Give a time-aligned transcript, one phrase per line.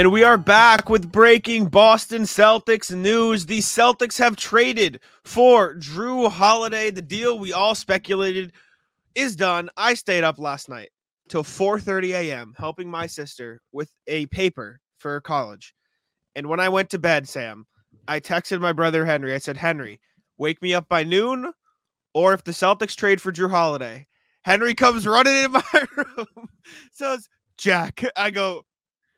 [0.00, 3.44] And we are back with breaking Boston Celtics news.
[3.44, 6.90] The Celtics have traded for Jrue Holiday.
[6.90, 8.52] The deal we all speculated
[9.14, 9.68] is done.
[9.76, 10.88] I stayed up last night
[11.28, 12.54] till 4:30 a.m.
[12.56, 15.74] helping my sister with a paper for college.
[16.34, 17.66] And when I went to bed, Sam,
[18.08, 19.34] I texted my brother Henry.
[19.34, 20.00] I said, "Henry,
[20.38, 21.52] wake me up by noon
[22.14, 24.06] or if the Celtics trade for Jrue Holiday."
[24.44, 25.62] Henry comes running in my
[25.94, 26.48] room.
[26.90, 28.64] says, "Jack." I go,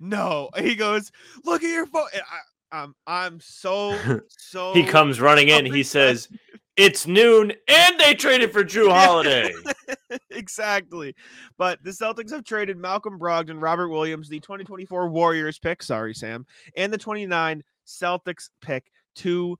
[0.02, 1.10] "No." He goes,
[1.44, 2.38] "Look at your phone." I,
[2.72, 3.96] I'm I'm so
[4.28, 5.66] so He comes running in.
[5.66, 6.28] He says,
[6.76, 9.52] "It's noon, and they traded for Jrue Holiday."
[10.30, 11.14] exactly.
[11.58, 16.46] But the Celtics have traded Malcolm Brogdon, Robert Williams, the 2024 Warriors pick, sorry, Sam,
[16.76, 19.56] and the 29 Celtics pick to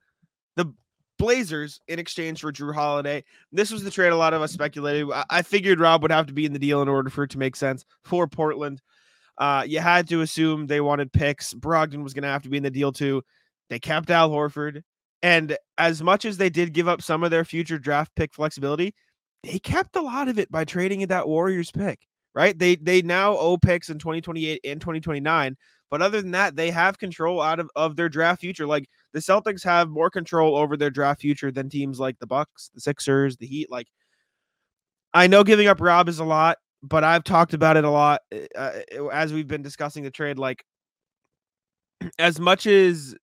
[0.57, 0.73] the
[1.19, 3.23] Blazers in exchange for Jrue Holiday.
[3.53, 5.09] This was the trade a lot of us speculated.
[5.31, 7.39] I figured Rob would have to be in the deal in order for it to
[7.39, 8.81] make sense for Portland.
[9.39, 11.55] Uh, you had to assume they wanted picks.
[11.55, 13.23] Brogdon was going to have to be in the deal too.
[13.71, 14.83] They kept Al Horford.
[15.23, 18.95] And as much as they did give up some of their future draft pick flexibility,
[19.43, 22.01] they kept a lot of it by trading that Warriors pick,
[22.35, 22.59] right?
[22.59, 25.57] They they now owe picks in 2028 and 2029.
[25.91, 28.67] But other than that, they have control out of, of their draft future.
[28.67, 32.71] Like the Celtics have more control over their draft future than teams like the Bucks,
[32.75, 33.71] the Sixers, the Heat.
[33.71, 33.89] Like
[35.15, 38.21] I know giving up Rob is a lot, but I've talked about it a lot
[38.33, 40.39] eh, uh, eh, eh, as we've been discussing the trade.
[40.39, 40.65] Like
[42.19, 43.15] as much as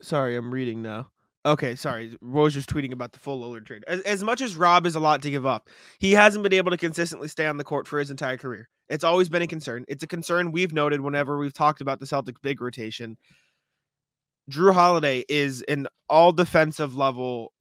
[0.00, 1.08] sorry, I'm reading now.
[1.44, 2.16] Okay, sorry.
[2.20, 3.84] Rose just tweeting about the full Lillard trade.
[3.86, 5.68] As, as much as Rob is a lot to give up,
[6.00, 8.68] he hasn't been able to consistently stay on the court for his entire career.
[8.88, 9.84] It's always been a concern.
[9.86, 13.16] It's a concern we've noted whenever we've talked about the Celtics big rotation.
[14.50, 17.52] Jrue Holiday is an all defensive level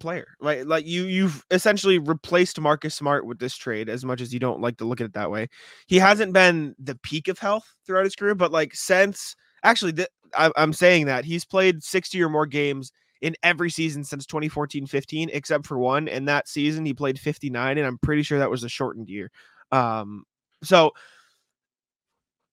[0.00, 0.26] player.
[0.40, 4.40] Like like you you've essentially replaced Marcus Smart with this trade as much as you
[4.40, 5.48] don't like to look at it that way.
[5.86, 10.08] He hasn't been the peak of health throughout his career, but like since actually th-
[10.36, 15.30] I, I'm saying that he's played 60 or more games in every season since 2014-15
[15.32, 18.64] except for one and that season he played 59 and I'm pretty sure that was
[18.64, 19.30] a shortened year.
[19.70, 20.24] Um
[20.62, 20.92] so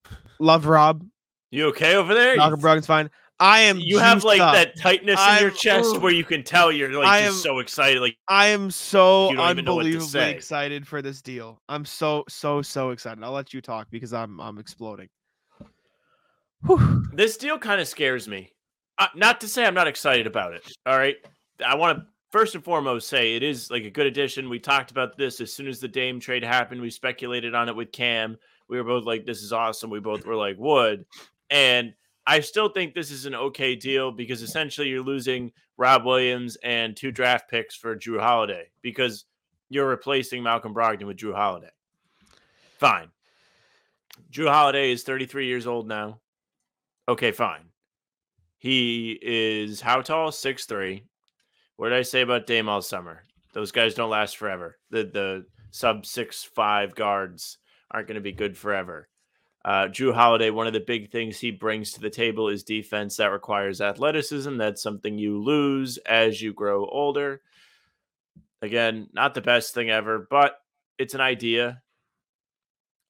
[0.38, 1.04] love Rob.
[1.50, 2.36] You okay over there?
[2.36, 3.10] Malcolm Brogdon's fine.
[3.40, 4.52] I am You have like up.
[4.54, 6.02] that tightness in your I'm- chest ugh.
[6.02, 8.00] where you can tell you're like I just so excited.
[8.00, 11.60] Like I am so You don't even know what to unbelievably excited for this deal.
[11.68, 13.24] I'm so so so excited.
[13.24, 15.08] I'll let you talk because I'm I'm exploding.
[16.66, 17.06] Whew.
[17.14, 18.52] this deal kind of scares me.
[18.98, 20.70] Uh, not to say I'm not excited about it.
[20.84, 21.16] All right,
[21.64, 24.50] I want to first and foremost say it is like a good addition.
[24.50, 26.80] We talked about this as soon as the Dame trade happened.
[26.82, 28.36] We speculated on it with Cam.
[28.68, 31.06] We were both like, "This is awesome." We both were like, "Would,"
[31.48, 31.94] and
[32.30, 36.96] I still think this is an okay deal because essentially you're losing Rob Williams and
[36.96, 39.24] two draft picks for Jrue Holiday because
[39.68, 41.72] you're replacing Malcolm Brogdon with Jrue Holiday.
[42.78, 43.08] Fine.
[44.30, 46.20] Jrue Holiday is 33 years old now.
[47.08, 47.64] Okay, fine.
[48.58, 50.30] He is how tall?
[50.30, 51.02] Six three.
[51.78, 53.24] What did I say about Dame all summer?
[53.54, 54.78] Those guys don't last forever.
[54.90, 57.58] The the sub six five guards
[57.90, 59.08] aren't going to be good forever.
[59.64, 63.16] Uh, Jrue Holiday, one of the big things he brings to the table is defense
[63.16, 64.56] that requires athleticism.
[64.56, 67.42] That's something you lose as you grow older.
[68.62, 70.54] Again, not the best thing ever, but
[70.98, 71.82] it's an idea.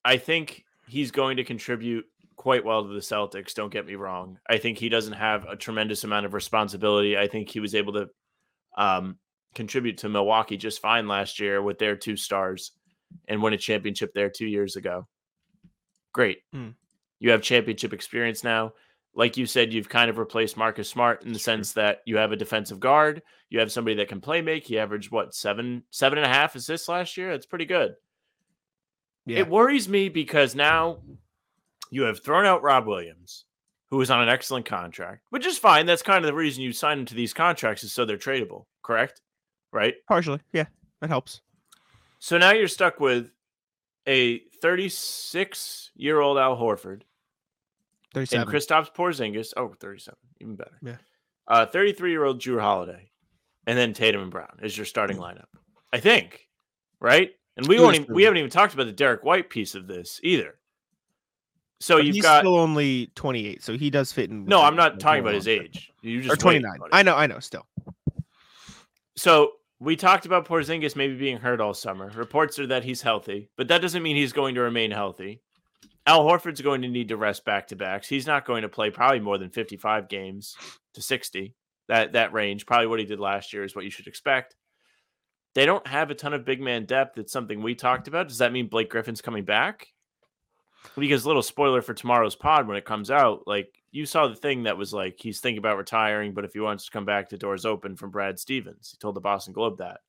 [0.05, 2.05] I think he's going to contribute
[2.37, 3.55] quite well to the Celtics.
[3.55, 4.39] Don't get me wrong.
[4.49, 7.17] I think he doesn't have a tremendous amount of responsibility.
[7.17, 8.09] I think he was able to
[8.79, 9.19] um,
[9.55, 12.73] contribute to Milwaukee just fine last year with their two stars
[13.29, 15.07] and win a championship there two years ago.
[16.13, 16.39] Great.
[16.53, 16.71] Hmm.
[17.19, 18.73] You have championship experience now.
[19.15, 22.33] Like you said, you've kind of replaced Marcus Smart in the sense that you have
[22.33, 23.23] a defensive guard.
[23.51, 24.65] You have somebody that can play make.
[24.67, 27.31] He averaged what seven, seven and a half assists last year.
[27.33, 27.95] That's pretty good.
[29.27, 29.41] Yeah.
[29.41, 30.99] It worries me because now
[31.91, 33.45] you have thrown out Rob Williams,
[33.91, 35.87] who is on an excellent contract, which is fine.
[35.87, 39.21] That's kind of the reason you sign into these contracts is so they're tradable, correct?
[39.73, 39.95] Right.
[40.09, 40.67] Partially, yeah,
[41.01, 41.43] that helps.
[42.21, 43.31] So now you're stuck with
[44.07, 47.03] a 36 year old Al Horford,
[48.15, 48.43] 37.
[48.43, 49.53] and Kristaps Porzingis.
[49.57, 50.79] Oh, 37, even better.
[50.83, 50.97] Yeah.
[51.49, 53.11] Uh, 33 year old Jrue Holiday,
[53.67, 55.45] and then Tatum and Brown is your starting lineup.
[55.93, 56.49] I think,
[57.01, 57.31] right?
[57.57, 60.21] And we won't even, we haven't even talked about the Derrick White piece of this
[60.23, 60.55] either.
[61.81, 64.45] So But you've he's got still only 28, so he does fit in.
[64.45, 64.61] no.
[64.63, 65.91] I'm not talking about his age.
[66.03, 66.71] You just or 29.
[66.93, 67.39] I know, I know.
[67.41, 67.67] Still,
[69.17, 72.11] So we talked about Porzingis maybe being hurt all summer.
[72.15, 75.41] Reports are that he's healthy, but that doesn't mean he's going to remain healthy.
[76.07, 78.09] Al Horford's going to need to rest back to backs.
[78.09, 80.55] He's not going to play probably more than 55 games
[80.95, 81.55] to 60.
[81.89, 84.55] That that range, probably what he did last year, is what you should expect.
[85.55, 87.19] They don't have a ton of big man depth.
[87.19, 88.29] It's something we talked about.
[88.29, 89.89] Does that mean Blake Griffin's coming back?
[90.99, 94.65] Because little spoiler for tomorrow's pod when it comes out, like you saw the thing
[94.65, 97.37] that was like he's thinking about retiring, but if he wants to come back, the
[97.39, 98.91] door's open from Brad Stevens.
[98.93, 100.01] He told the Boston Globe that.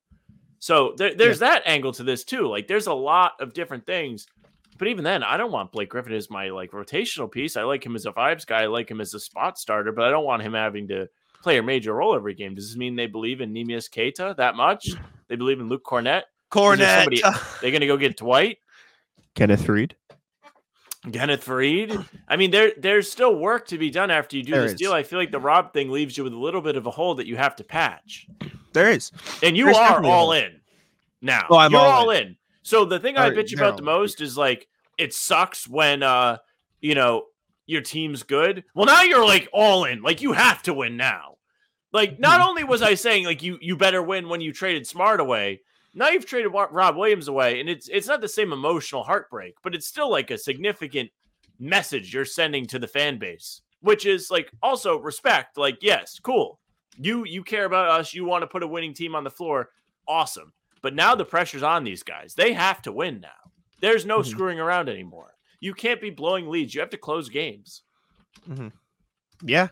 [0.59, 2.47] So there, there's that angle to this too.
[2.47, 4.27] Like there's a lot of different things.
[4.77, 7.56] But even then, I don't want Blake Griffin as my like rotational piece.
[7.57, 8.63] I like him as a vibes guy.
[8.63, 11.07] I like him as a spot starter, but I don't want him having to
[11.44, 12.56] play a major role every game.
[12.56, 14.88] Does this mean they believe in Neemias Queta that much?
[15.27, 16.23] They believe in Luke Kornet?
[16.51, 16.95] Kornet.
[16.95, 17.21] somebody-
[17.62, 18.57] They're gonna go get Dwight?
[19.35, 19.94] Kenneth Faried.
[21.12, 22.06] Kenneth Faried.
[22.27, 24.80] I mean, there there's still work to be done after you do There this is.
[24.80, 24.94] deal.
[24.94, 27.15] I feel like the Rob thing leaves you with a little bit of a hole
[27.15, 28.27] that you have to patch.
[28.74, 29.12] There is.
[29.42, 30.62] And you There's are all in
[31.21, 31.48] now.
[31.50, 32.38] Oh, I'm You're all all in.
[32.63, 34.68] So the thing I bitch they're about the most is like
[34.98, 36.38] it sucks when uh
[36.81, 37.25] you know
[37.65, 38.63] your team's good.
[38.75, 40.01] Well, now you're like all in.
[40.04, 41.38] Like you have to win now.
[41.92, 42.50] Like not Mm-hmm.
[42.50, 45.62] only was I saying like you you better win when you traded Smart away.
[45.93, 49.75] Now you've traded Rob Williams away, and it's it's not the same emotional heartbreak, but
[49.75, 51.09] it's still like a significant
[51.59, 55.57] message you're sending to the fan base, which is like also respect.
[55.57, 56.59] Like, yes, cool.
[56.97, 58.13] You you care about us.
[58.13, 59.69] You want to put a winning team on the floor.
[60.07, 60.53] Awesome.
[60.81, 62.33] But now the pressure's on these guys.
[62.33, 63.29] They have to win now.
[63.81, 64.25] There's no Mhm.
[64.25, 65.35] screwing around anymore.
[65.59, 66.73] You can't be blowing leads.
[66.73, 67.83] You have to close games.
[68.49, 68.69] Mm-hmm.
[69.44, 69.67] Yeah.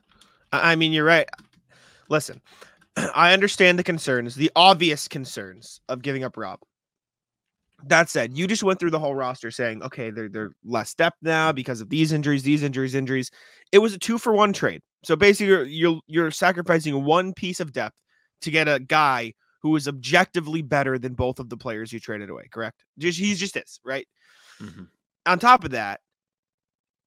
[0.52, 1.28] I mean, you're right.
[2.10, 2.42] Listen,
[3.16, 6.60] I understand the concerns, the obvious concerns of giving up Rob.
[7.86, 11.18] That said, you just went through the whole roster saying, okay, they're, they're less depth
[11.22, 13.32] now because of these injuries, these injuries, injuries.
[13.72, 14.82] It was a two for one trade.
[15.04, 17.96] So basically, you're, you're, you're sacrificing one piece of depth
[18.42, 22.30] to get a guy who is objectively better than both of the players you traded
[22.30, 22.84] away, correct?
[22.98, 24.08] Just He's just this, right?
[24.62, 24.84] Mm-hmm.
[25.26, 26.02] on top of that,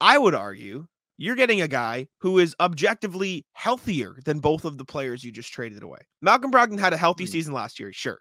[0.01, 0.87] I would argue
[1.23, 5.53] you're getting a guy who is objectively healthier than both of the players you just
[5.53, 6.01] traded away.
[6.21, 7.29] Malcolm Brogdon had a healthy Mm.
[7.29, 8.19] season last year, sure.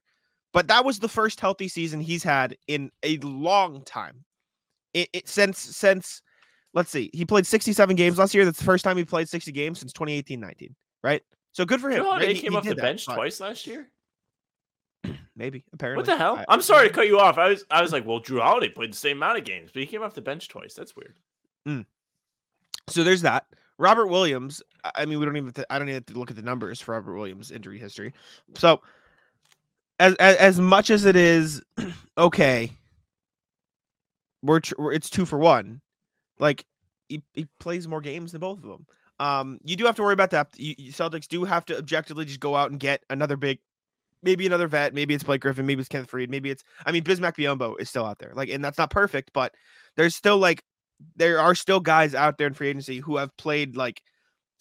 [0.53, 4.23] But that was the first healthy season he's had in a long time.
[4.93, 6.21] It, it since since
[6.73, 8.45] let's see, he played 67 games last year.
[8.45, 11.21] That's the first time he played 60 games since 2018-19, right?
[11.53, 12.03] So good for him.
[12.03, 12.35] Jrue Holiday right?
[12.35, 13.89] He- came he off the that, bench but twice last year.
[15.35, 16.01] Maybe apparently.
[16.01, 16.37] What the hell?
[16.37, 17.37] I- I'm sorry to cut you off.
[17.37, 19.79] I was I was like, well, Jrue Holiday played the same amount of games, but
[19.79, 20.73] he came off the bench twice.
[20.75, 21.15] That's weird.
[22.93, 23.45] So there's that.
[23.77, 24.61] Robert Williams.
[24.95, 25.51] I- mean, we don't even.
[25.53, 28.13] To, I don't even have to look at the numbers for Robert Williams' injury history.
[28.55, 28.81] So,
[29.99, 31.61] as as, as much as it is
[32.17, 32.71] okay,
[34.43, 35.81] we're, tr- we're it's two for one.
[36.39, 36.65] Like
[37.09, 38.85] he, he plays more games than both of them.
[39.19, 40.49] Um, you do have to worry about that.
[40.57, 43.59] You, you Celtics do have to objectively just go out and get another big,
[44.23, 44.95] maybe another vet.
[44.95, 45.67] Maybe it's Blake Griffin.
[45.67, 46.29] Maybe it's Kenneth Faried.
[46.29, 46.63] Maybe it's.
[46.85, 48.31] I mean, Bismack Biyombo is still out there.
[48.33, 49.53] Like, and that's not perfect, but
[49.95, 50.63] there's still like
[51.15, 54.01] there are still guys out there in free agency who have played like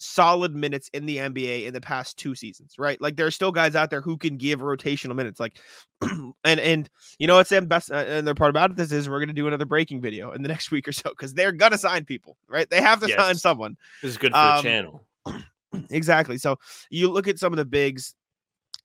[0.01, 2.99] solid minutes in the NBA in the past two seasons, right?
[2.99, 5.59] Like there are still guys out there who can give rotational minutes, like
[6.01, 6.89] and and
[7.19, 9.47] you know what's the best uh, and the part about this is we're gonna do
[9.47, 12.69] another breaking video in the next week or so because they're gonna sign people, right?
[12.69, 15.05] They have to sign someone This is good for Um, the channel.
[15.91, 16.37] exactly.
[16.37, 16.57] So
[16.89, 18.15] you look at some of the bigs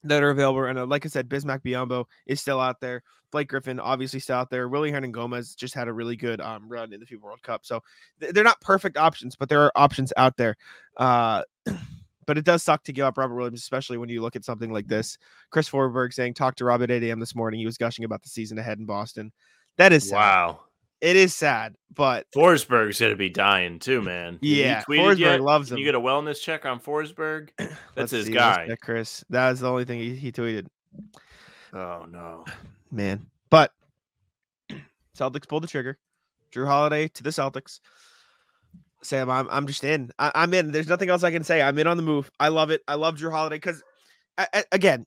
[0.05, 3.03] that are available, and like I said, Bismack Biyombo is still out there.
[3.33, 4.69] Blake Griffin obviously still out there.
[4.69, 7.65] Willy Hernangomez just had a really good um, run in the FIBA World Cup.
[7.65, 7.83] So
[8.21, 10.57] th- they're not perfect options, but there are options out there.
[10.97, 11.43] Uh,
[12.27, 14.73] but it does suck to give up Robert Williams, especially when you look at something
[14.73, 15.19] like this.
[15.51, 17.21] Chris Forsberg saying, "Talk to Rob at 8 a.m.
[17.21, 19.33] this morning." He was gushing about the season ahead in Boston.
[19.77, 20.17] That is sad.
[20.17, 20.61] Wow.
[21.03, 24.39] It is sad, but Forsberg's gonna be dying too, man.
[24.41, 25.43] Yeah, Forsberg yet?
[25.43, 25.81] loves Can him.
[25.81, 27.51] You get a wellness check on Forsberg.
[27.59, 28.67] That's let's his see, guy.
[28.69, 29.23] check, Chris.
[29.29, 30.67] That is the only thing he, he tweeted.
[31.77, 32.45] Oh no.
[32.91, 33.27] man.
[33.51, 33.73] But
[35.17, 35.99] Celtics pulled the trigger.
[36.53, 37.81] Jrue Holiday to the Celtics.
[39.03, 40.11] Sam, I'm I'm just in.
[40.19, 40.73] I, I'm in.
[40.73, 41.61] There's nothing else I can say.
[41.61, 42.31] I'm in on the move.
[42.41, 42.83] I love it.
[42.89, 43.83] I love Jrue Holiday because,
[44.73, 45.07] again,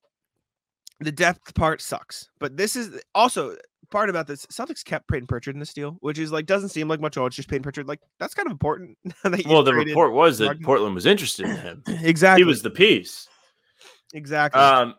[0.99, 2.29] the depth part sucks.
[2.39, 3.55] But this is also
[3.89, 4.45] part about this.
[4.45, 7.17] Celtics kept Peyton Pritchard in this deal, which is like doesn't seem like much.
[7.17, 7.87] Oh, it's just Peyton Pritchard.
[7.87, 8.97] Like that's kind of important.
[9.23, 11.83] that Well, the report was that Portland was interested in him.
[11.87, 13.27] exactly He was the piece.
[14.13, 14.61] exactly.
[14.61, 14.95] Um,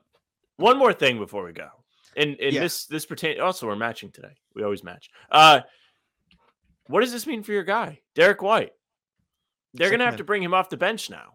[0.61, 1.69] one more thing before we go,
[2.17, 2.61] and and Yeah.
[2.61, 3.41] this this pertain.
[3.41, 4.35] Also, we're matching today.
[4.55, 5.11] We always match.
[5.31, 5.61] Uh,
[6.87, 8.73] what does this mean for your guy, Derrick White?
[9.75, 10.19] They're Sick gonna have man.
[10.19, 11.35] to bring him off the bench now.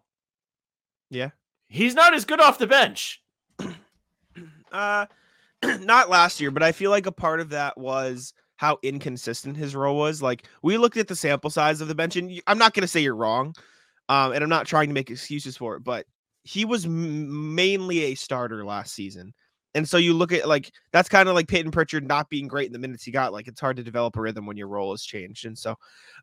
[1.10, 1.29] Yeah.
[1.67, 3.22] He's not as good off the bench.
[4.72, 5.05] Uh,
[5.79, 9.74] not last year, but I feel like a part of that was how inconsistent his
[9.74, 10.22] role was.
[10.22, 12.88] Like we looked at the sample size of the bench, and I'm not going to
[12.88, 13.55] say you're wrong,
[14.10, 16.05] um, and I'm not trying to make excuses for it, but
[16.46, 19.34] he was mainly a starter last season.
[19.74, 22.68] And so you look at like that's kind of like Peyton Pritchard not being great
[22.68, 23.34] in the minutes he got.
[23.34, 25.46] Like it's hard to develop a rhythm when your role has changed.
[25.46, 25.75] And so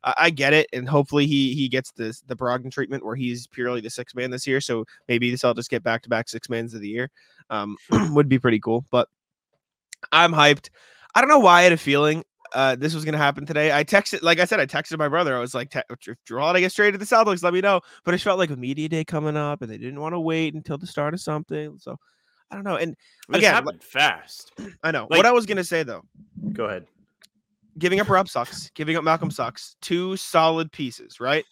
[0.02, 0.68] I get it.
[0.72, 4.30] And hopefully he he gets this the Brogdon treatment where he's purely the sixth man
[4.30, 4.62] this year.
[4.62, 7.10] So maybe this I'll just get back to back six mans of the year.
[7.50, 7.76] Um,
[8.14, 8.86] would be pretty cool.
[8.90, 9.08] But
[10.12, 10.70] I'm hyped.
[11.14, 13.72] I don't know why I had a feeling uh, this was going to happen today.
[13.72, 15.36] I texted, like I said, I texted my brother.
[15.36, 17.80] I was like, "Te- if Jrue Holiday gets traded to the Celtics, let me know.
[18.04, 20.54] But it felt like a media day coming up, and they didn't want to wait
[20.54, 21.78] until the start of something.
[21.78, 21.96] So
[22.50, 22.76] I don't know.
[22.76, 22.96] And
[23.28, 24.52] This Again, happened fast.
[24.82, 26.02] I know Like- what I was going to say though.
[26.52, 26.86] Go ahead.
[27.78, 28.70] Giving up Rob sucks.
[28.74, 29.76] Giving up Malcolm sucks.
[29.80, 31.44] Two solid pieces, right?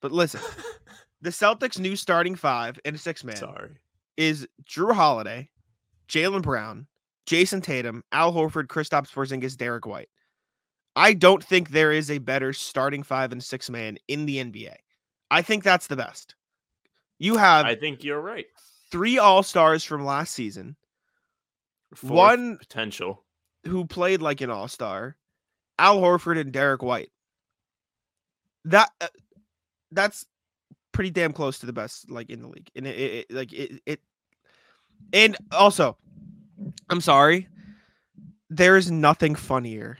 [0.00, 0.40] But listen,
[1.22, 3.70] the Celtics' new starting five and a six man Sorry.
[4.16, 5.48] is Jrue Holiday,
[6.08, 6.86] Jaylen Brown,
[7.26, 10.08] Jayson Tatum, Al Horford, Kristaps Porzingis, Derrick White.
[10.96, 14.74] I don't think there is a better starting five and six man in the NBA.
[15.30, 16.34] I think that's the best.
[17.18, 18.46] You have I think you're right.
[18.90, 20.74] three All Stars from last season
[21.94, 23.22] Fourth One- potential.
[23.66, 25.16] who played like an All Star,
[25.78, 27.10] Al Horford and Derrick White.
[28.64, 29.08] That uh,
[29.92, 30.26] that's
[30.92, 33.52] pretty damn close to the best like in the league, and it, it, it like
[33.52, 34.00] it, it.
[35.12, 35.96] And also,
[36.90, 37.48] I'm sorry,
[38.50, 39.98] there is nothing funnier.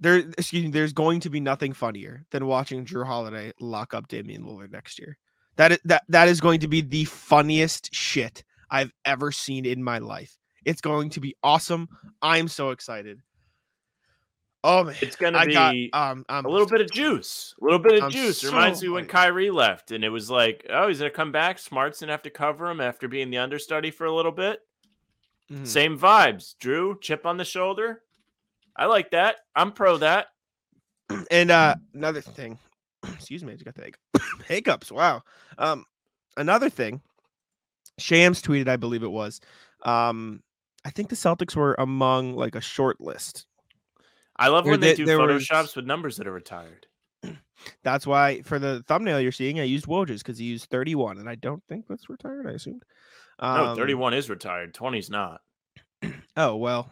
[0.00, 0.70] There, excuse me.
[0.70, 4.98] There's going to be nothing funnier than watching Jrue Holiday lock up Damian Lillard next
[4.98, 5.16] year.
[5.56, 9.82] That is that that is going to be the funniest shit I've ever seen in
[9.82, 10.36] my life.
[10.66, 11.88] It's going to be awesome.
[12.20, 13.20] I'm so excited.
[14.64, 15.52] Oh man, It's gonna I be
[15.92, 17.54] got um, a little bit of juice.
[17.62, 18.42] A little bit of I'm juice.
[18.42, 19.06] Reminds me when.
[19.06, 21.58] Kyrie left, and it was like, oh, he's gonna come back.
[21.60, 24.60] Smart's gonna have to cover him after being the understudy for a little bit.
[25.52, 25.66] Mhm.
[25.66, 26.56] Same vibes.
[26.60, 28.02] Jrue, chip on the shoulder.
[28.78, 29.36] I like that.
[29.54, 30.28] I'm pro that.
[31.30, 32.58] And uh another thing,
[33.14, 34.90] excuse me, I just got the hic- hiccups.
[34.90, 35.22] Wow.
[35.58, 35.84] Um,
[36.36, 37.00] another thing,
[37.98, 39.40] Shams tweeted, I believe it was.
[39.84, 40.42] Um,
[40.84, 43.46] I think the Celtics were among like a short list.
[44.36, 46.86] I love when they there- do there was- photoshops with numbers that are retired.
[47.82, 51.28] That's why for the thumbnail you're seeing, I used Woj's because he used 31, and
[51.28, 52.46] I don't think that's retired.
[52.46, 52.82] I assumed.
[53.40, 54.74] No, Um, 31 is retired.
[54.74, 55.40] 20's not.
[56.36, 56.90] Oh well,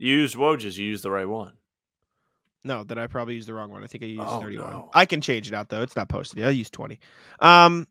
[0.00, 1.52] You used Woj's, you used the right one.
[2.64, 3.84] No, that I probably used the wrong one.
[3.84, 4.70] I think I used Oh, 31.
[4.70, 4.90] no.
[4.94, 5.82] I can change it out though.
[5.82, 6.38] It's not posted.
[6.38, 6.48] yet.
[6.48, 6.98] I used 20.
[7.40, 7.86] Um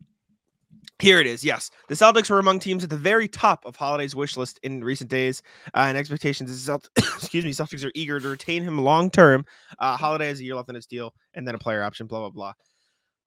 [0.98, 1.42] here it is.
[1.44, 1.70] Yes.
[1.88, 5.08] The Celtics were among teams at the very top of Holiday's wish list in recent
[5.08, 5.42] days.
[5.74, 9.44] Uh, and expectations the Celt- excuse me, Celtics are eager to retain him long term.
[9.78, 12.18] Uh Holiday has a year left in his deal and then a player option, blah
[12.20, 12.52] blah blah.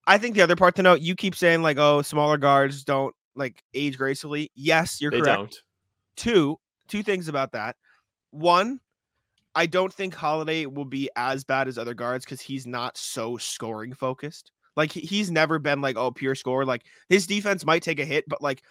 [0.06, 3.16] I think the other part to note, you keep saying like, oh, smaller guards don't
[3.36, 4.52] like age gracefully.
[4.56, 5.58] Yes, you're They correct don't.
[6.18, 6.60] two
[6.90, 7.76] two things about that
[8.34, 8.80] one
[9.56, 13.38] i don't think holiday will be as bad as other guards because he's not so
[13.38, 14.52] scoring focused.
[14.76, 18.26] Like he's never been like oh pure score like his defense might take a hit
[18.28, 18.64] but like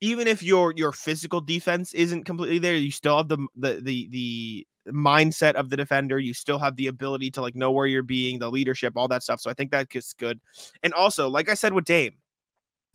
[0.00, 4.08] even if your your physical defense isn't completely there you still have the the the,
[4.10, 6.18] the mindset of the defender.
[6.18, 9.22] You still have the ability to like know where you're being the leadership all that
[9.22, 9.40] stuff.
[9.40, 10.40] So i think that gets good.
[10.82, 12.14] And also like i said with dame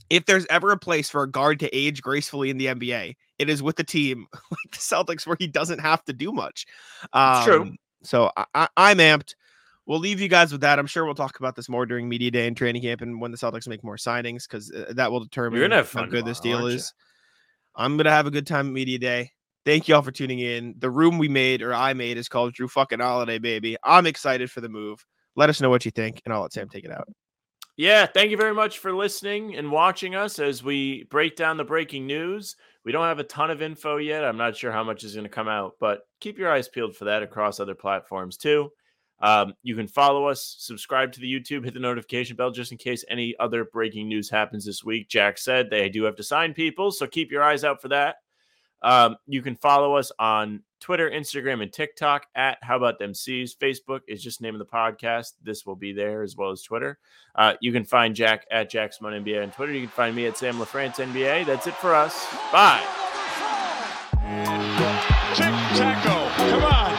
[0.09, 3.49] if there's ever a place for a guard to age gracefully in the NBA, it
[3.49, 6.65] is with the team like the Celtics where he doesn't have to do much.
[7.03, 7.61] It's true.
[7.61, 9.35] Um, So I, I, I'm amped.
[9.85, 10.77] We'll leave you guys with that.
[10.77, 13.31] I'm sure we'll talk about this more during media day and training camp and when
[13.31, 16.39] the Celtics make more signings because uh, that will determine gonna have how good this
[16.39, 16.75] deal you?
[16.75, 16.93] is.
[17.75, 19.31] I'm gonna have a good time at media day.
[19.65, 20.75] Thank you all for tuning in.
[20.77, 23.77] The room we made or I made is called Jrue fucking Holiday, baby.
[23.83, 25.03] I'm excited for the move.
[25.35, 27.07] Let us know what you think, and I'll let Sam take it out.
[27.79, 31.63] Yeah, thank you very much for listening and watching us as we break down the
[31.63, 32.57] breaking news.
[32.83, 34.25] We don't have a ton of info yet.
[34.25, 36.97] I'm not sure how much is going to come out, but keep your eyes peeled
[36.97, 38.69] for that across other platforms too.
[39.21, 42.77] Um, you can follow us, subscribe to the YouTube, hit the notification bell just in
[42.77, 45.07] case any other breaking news happens this week.
[45.07, 48.17] Jack said they do have to sign people, so keep your eyes out for that.
[48.81, 53.55] Um, you can follow us on Twitter, Instagram, and TikTok at How About Them C's.
[53.55, 55.33] Facebook is just name of the podcast.
[55.43, 56.99] This will be there as well as Twitter.
[57.35, 59.73] Uh, you can find Jack at Jack Simone NBA on Twitter.
[59.73, 61.45] You can find me at Sam LaFrance NBA.
[61.45, 62.25] That's it for us.
[62.51, 62.83] Bye.
[65.35, 66.98] Come on.